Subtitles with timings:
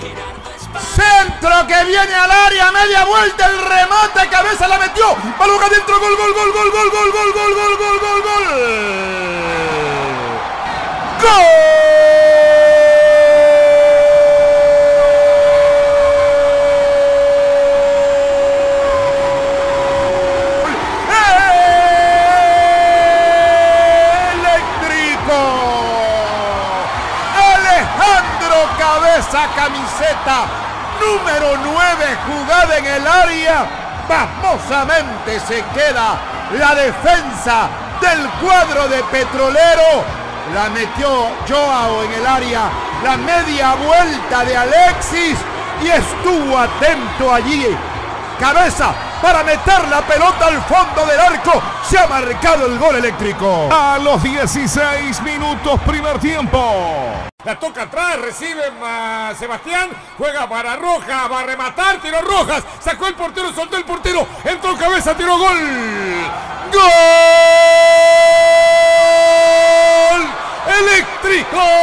[0.00, 5.16] Centro que viene al área, media vuelta, el remate, cabeza la metió.
[5.38, 8.98] Balón adentro, gol, gol, gol, gol, gol, gol, gol, gol, gol, gol, gol, gol.
[29.18, 30.46] Cabeza, camiseta
[31.00, 33.66] número 9, jugada en el área.
[34.06, 36.20] Famosamente se queda
[36.56, 37.68] la defensa
[38.00, 40.04] del cuadro de Petrolero.
[40.54, 42.70] La metió Joao en el área.
[43.02, 45.36] La media vuelta de Alexis.
[45.82, 47.76] Y estuvo atento allí.
[48.38, 51.60] Cabeza para meter la pelota al fondo del arco.
[51.88, 53.68] Se ha marcado el gol eléctrico.
[53.72, 56.74] A los 16 minutos, primer tiempo.
[57.44, 63.06] La toca atrás, recibe a Sebastián, juega para Roja, va a rematar, tiró Rojas, sacó
[63.06, 65.58] el portero, soltó el portero, entró cabeza, tiró gol.
[66.72, 66.82] ¡Gol!
[70.80, 71.77] ¡Eléctrico!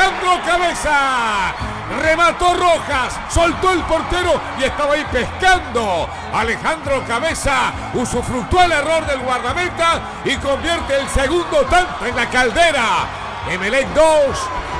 [0.00, 1.54] Alejandro Cabeza.
[2.00, 6.08] Remató Rojas, soltó el portero y estaba ahí pescando.
[6.32, 12.84] Alejandro Cabeza usufructó el error del guardameta y convierte el segundo tanto en la caldera.
[13.50, 14.04] Emelec 2,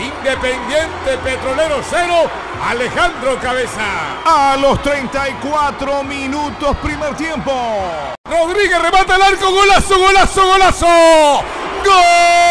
[0.00, 2.14] Independiente Petrolero 0,
[2.68, 4.20] Alejandro Cabeza.
[4.24, 8.14] A los 34 minutos, primer tiempo.
[8.24, 10.86] Rodríguez remata el arco, golazo, golazo, golazo.
[11.84, 12.47] ¡Gol!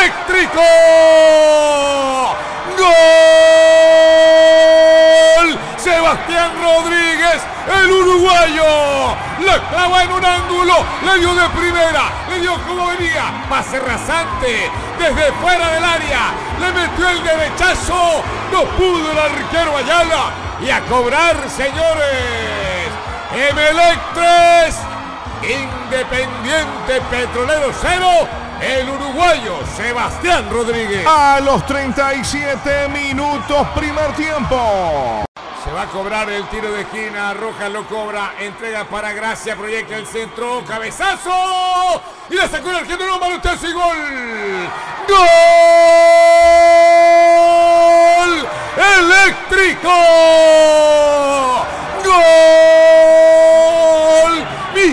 [0.00, 0.62] ¡Eléctrico!
[2.78, 2.88] ¡Gol!
[5.76, 7.42] Sebastián Rodríguez,
[7.82, 13.44] el uruguayo, la clava en un ángulo, le dio de primera, le dio como venía,
[13.50, 20.32] pase rasante, desde fuera del área, le metió el derechazo, no pudo el arquero Ayala,
[20.62, 22.88] y a cobrar, señores,
[23.34, 24.76] Emelec 3,
[25.42, 28.28] Independiente Petrolero 0,
[28.62, 31.06] el uruguayo Sebastián Rodríguez.
[31.06, 35.24] A los 37 minutos, primer tiempo.
[35.64, 39.96] Se va a cobrar el tiro de esquina, Rojas lo cobra, entrega para Gracia, proyecta
[39.96, 42.00] el centro, cabezazo
[42.30, 44.70] y la sacó el arquero, no y gol.
[45.08, 45.20] ¡Gol!
[48.98, 49.90] ¡Eléctrico!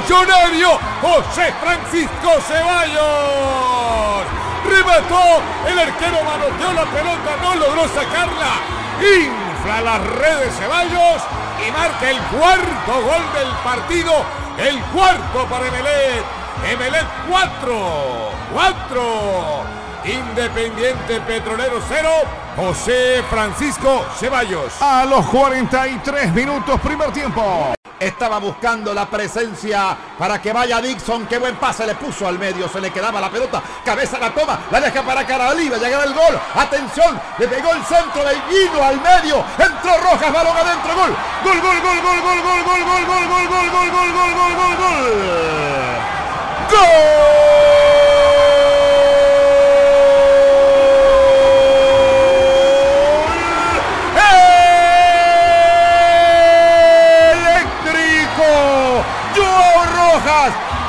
[0.08, 0.80] ¡Millonario!
[1.02, 4.24] José Francisco Ceballos.
[4.64, 8.62] Remató, el arquero manoteó la pelota, no logró sacarla.
[9.02, 11.22] Infla las redes Ceballos
[11.68, 14.14] y marca el cuarto gol del partido.
[14.58, 16.24] El cuarto para Emelec.
[16.72, 18.32] Emelec 4.
[18.54, 19.64] 4.
[20.06, 22.10] Independiente Petrolero 0.
[22.56, 24.82] José Francisco Ceballos.
[24.82, 27.77] A los 43 minutos, primer tiempo.
[28.00, 31.26] Estaba buscando la presencia para que vaya Dixon.
[31.26, 32.70] Qué buen pase le puso al medio.
[32.70, 33.62] Se le quedaba la pelota.
[33.84, 34.60] Cabeza la toma.
[34.72, 35.78] La deja para Caraliba.
[35.78, 36.40] Llegará el gol.
[36.56, 37.20] Atención.
[37.40, 39.44] Le pegó el centro de Guido al medio.
[39.58, 40.32] Entró Rojas.
[40.32, 40.96] Balón adentro.
[40.96, 44.37] Gol, gol, gol, gol, gol, gol, gol, gol, gol, gol, gol, gol, gol, gol, gol.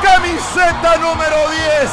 [0.03, 1.91] Camiseta número 10,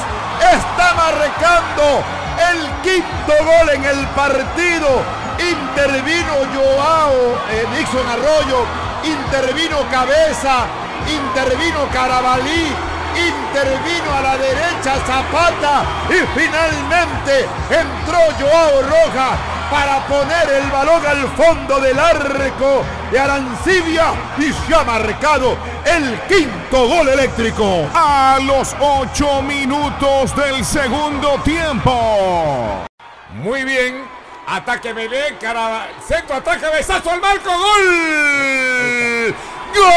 [0.53, 2.03] está marcando
[2.51, 5.03] el quinto gol en el partido.
[5.38, 8.66] Intervino Joao eh, Dixon Arroyo,
[9.03, 10.66] intervino Cabeza,
[11.07, 12.71] intervino Carabalí,
[13.16, 15.83] intervino a la derecha Zapata.
[16.09, 24.13] Y finalmente entró Joao Rojas para poner el balón al fondo del arco de Arancibia
[24.37, 27.87] y se ha marcado el quinto gol eléctrico.
[27.93, 32.85] A los 8 minutos del segundo tiempo.
[33.34, 34.03] Muy bien.
[34.47, 39.35] Ataque Melé, cara, centro, ataque, cabezazo al marco, gol.
[39.73, 39.90] ¡Gol!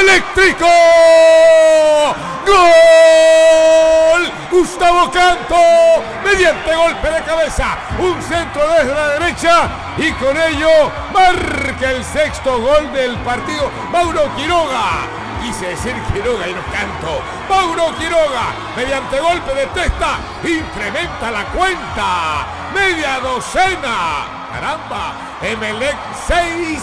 [0.00, 0.66] ¡Eléctrico!
[2.46, 2.85] ¡Gol!
[4.76, 5.56] Gustavo Canto,
[6.22, 10.68] mediante golpe de cabeza, un centro desde la derecha y con ello
[11.14, 15.08] marca el sexto gol del partido Mauro Quiroga.
[15.42, 17.22] Quise decir Quiroga y no canto.
[17.48, 22.46] Mauro Quiroga, mediante golpe de testa, incrementa la cuenta.
[22.74, 24.26] Media docena.
[24.52, 25.96] Caramba, Emelec
[26.26, 26.82] 6.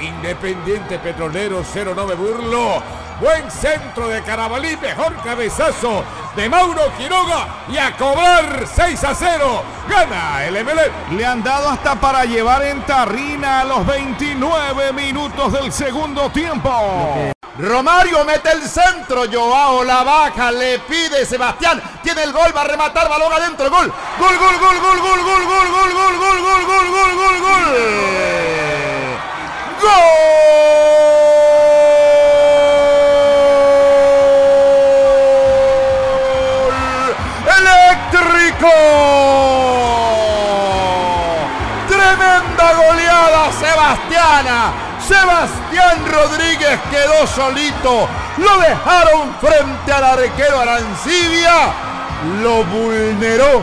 [0.00, 2.80] Independiente Petrolero 0, no me burlo.
[3.20, 6.04] Buen centro de Carabalí, mejor cabezazo
[6.36, 9.62] de Mauro Quiroga y a cobrar 6 a 0.
[9.88, 10.92] Gana el Emelec.
[11.12, 17.32] Le han dado hasta para llevar en tarrina a los 29 minutos del segundo tiempo.
[17.58, 22.64] Romario mete el centro, Joao la baja, le pide Sebastián, tiene el gol, va a
[22.64, 26.66] rematar, balón adentro, gol, gol, gol, gol, gol, gol, gol, gol, gol, gol, gol, gol,
[26.66, 27.64] gol, gol, gol, gol.
[27.74, 28.41] ¡Gol!
[42.62, 44.72] Tremenda goleada sebastiana.
[45.00, 48.08] Sebastián Rodríguez quedó solito.
[48.38, 51.72] Lo dejaron frente al arquero Arancibia.
[52.42, 53.62] Lo vulneró.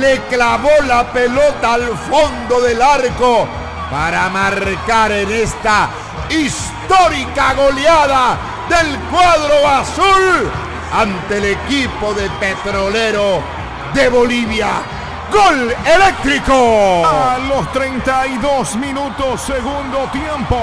[0.00, 3.48] Le clavó la pelota al fondo del arco
[3.90, 5.88] para marcar en esta
[6.28, 8.36] histórica goleada
[8.68, 10.50] del cuadro azul
[10.92, 13.40] ante el equipo de Petrolero
[13.94, 14.97] de Bolivia.
[15.30, 17.06] Gol eléctrico.
[17.06, 20.56] A los 32 minutos segundo tiempo.